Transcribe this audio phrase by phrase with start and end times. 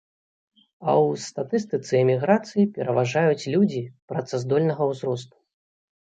[0.87, 3.83] А ў статыстыцы эміграцыі пераважаюць людзі
[4.15, 5.37] працаздольнага ўзросту.